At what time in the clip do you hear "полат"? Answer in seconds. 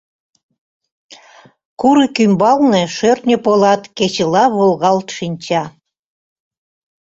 3.45-3.81